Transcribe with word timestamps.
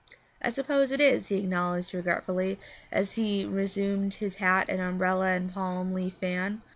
'I 0.41 0.49
suppose 0.49 0.91
it 0.91 0.99
is,' 0.99 1.27
he 1.27 1.37
acknowledged 1.41 1.93
regretfully, 1.93 2.57
as 2.91 3.13
he 3.13 3.45
resumed 3.45 4.15
his 4.15 4.37
hat 4.37 4.65
and 4.67 4.81
umbrella 4.81 5.33
and 5.33 5.53
palm 5.53 5.93
leaf 5.93 6.15
fan. 6.15 6.63